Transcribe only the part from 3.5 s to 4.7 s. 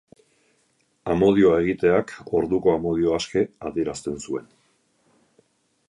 adierazten zuen.